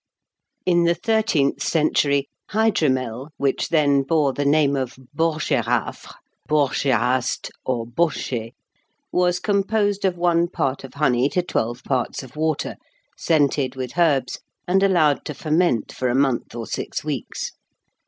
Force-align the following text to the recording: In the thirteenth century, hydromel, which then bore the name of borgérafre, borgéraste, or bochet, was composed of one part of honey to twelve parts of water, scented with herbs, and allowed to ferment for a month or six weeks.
In 0.65 0.85
the 0.85 0.95
thirteenth 0.95 1.61
century, 1.61 2.27
hydromel, 2.49 3.29
which 3.37 3.69
then 3.69 4.01
bore 4.01 4.33
the 4.33 4.45
name 4.45 4.75
of 4.75 4.97
borgérafre, 5.15 6.11
borgéraste, 6.49 7.51
or 7.63 7.85
bochet, 7.85 8.53
was 9.11 9.37
composed 9.39 10.03
of 10.03 10.17
one 10.17 10.47
part 10.47 10.83
of 10.83 10.95
honey 10.95 11.29
to 11.29 11.43
twelve 11.43 11.83
parts 11.83 12.23
of 12.23 12.35
water, 12.35 12.77
scented 13.15 13.75
with 13.75 13.95
herbs, 13.95 14.39
and 14.67 14.81
allowed 14.81 15.23
to 15.25 15.35
ferment 15.35 15.91
for 15.91 16.07
a 16.07 16.15
month 16.15 16.55
or 16.55 16.65
six 16.65 17.03
weeks. 17.03 17.51